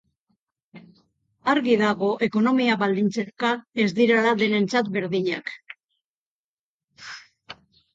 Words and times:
Argi 1.53 1.75
dago 1.81 2.09
ekonomia 2.29 2.79
baldintzak 2.85 3.47
ez 3.87 3.89
direla 4.03 4.35
denentzat 4.43 4.93
berdinak. 5.01 5.59